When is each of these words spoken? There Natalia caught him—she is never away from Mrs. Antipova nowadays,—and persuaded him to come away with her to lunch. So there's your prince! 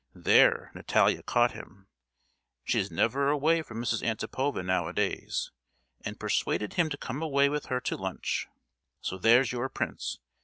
There 0.15 0.71
Natalia 0.73 1.21
caught 1.21 1.51
him—she 1.51 2.79
is 2.79 2.89
never 2.89 3.29
away 3.29 3.61
from 3.61 3.79
Mrs. 3.79 4.01
Antipova 4.01 4.63
nowadays,—and 4.65 6.19
persuaded 6.19 6.73
him 6.73 6.89
to 6.89 6.97
come 6.97 7.21
away 7.21 7.49
with 7.49 7.67
her 7.67 7.79
to 7.81 7.95
lunch. 7.97 8.47
So 9.01 9.19
there's 9.19 9.51
your 9.51 9.69
prince! 9.69 10.17